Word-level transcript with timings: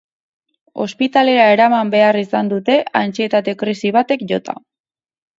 Ospitalera 0.83 1.43
eraman 1.57 1.91
behar 1.95 2.17
izan 2.21 2.49
dute, 2.53 2.77
antsietate 3.01 3.53
krisi 3.65 3.93
batek 3.99 4.25
jota. 4.33 4.57